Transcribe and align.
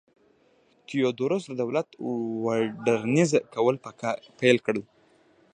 تیودوروس 0.87 1.43
د 1.47 1.51
دولت 1.61 1.87
م 1.95 1.97
وډرنیزه 2.45 3.39
کول 3.53 3.75
پیل 4.39 4.57
کړل. 4.65 4.83